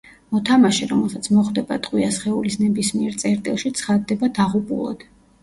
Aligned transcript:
მოთამაშე, 0.35 0.87
რომელსაც 0.91 1.29
მოხვდება 1.33 1.77
ტყვია 1.87 2.07
სხეულის 2.15 2.57
ნებისმიერ 2.63 3.21
წერტილში, 3.25 3.75
ცხადდება 3.83 4.33
დაღუპულად. 4.41 5.07